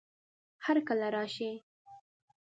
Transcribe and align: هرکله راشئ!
هرکله 0.65 1.07
راشئ! 1.15 1.51